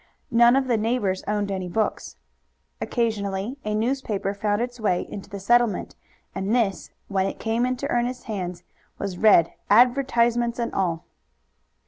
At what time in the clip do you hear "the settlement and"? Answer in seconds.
5.29-6.55